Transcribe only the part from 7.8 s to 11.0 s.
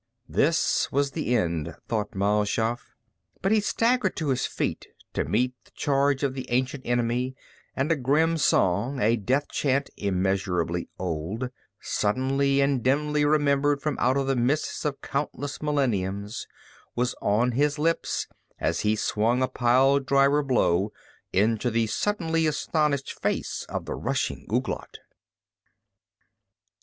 a grim song, a death chant immeasurably